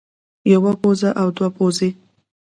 يوه 0.53 0.71
پوزه 0.81 1.09
او 1.21 1.27
دوه 1.35 1.49
پوزې 1.55 1.89